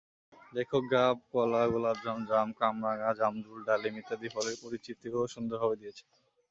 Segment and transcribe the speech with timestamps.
[0.53, 6.07] লেখক গাব, কলা, গোলাপজাম, জাম, কামরাঙা, জামরুল, ডালিম ইত্যাদি ফলের পরিচিতিও সুন্দরভাবে দিয়েছেন।